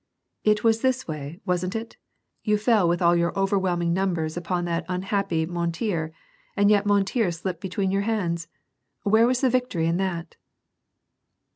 '< 0.27 0.33
It 0.43 0.63
was 0.63 0.81
this 0.81 1.07
way, 1.07 1.39
wasn't 1.45 1.75
it? 1.75 1.95
You 2.43 2.57
fell 2.57 2.89
with 2.89 3.03
all 3.03 3.15
your 3.15 3.37
overwhelming 3.37 3.93
numbers 3.93 4.35
upon 4.35 4.65
that 4.65 4.83
unhappy 4.89 5.45
Mor 5.45 5.67
tier, 5.67 6.11
and 6.57 6.71
yet 6.71 6.87
Mortier 6.87 7.29
slipped 7.29 7.61
between 7.61 7.91
your 7.91 8.01
hands? 8.01 8.47
Where 9.03 9.27
was 9.27 9.41
the 9.41 9.49
victory 9.51 9.85
in 9.85 9.97
that 9.97 10.37